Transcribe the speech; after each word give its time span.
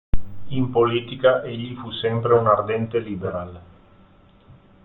In 0.47 0.71
politica, 0.71 1.43
egli 1.43 1.75
fu 1.75 1.91
sempre 1.91 2.33
un 2.33 2.47
ardente 2.47 2.97
Liberal. 2.97 3.61